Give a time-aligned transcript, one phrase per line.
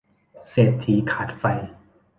[0.49, 1.43] เศรษฐีขาดไฟ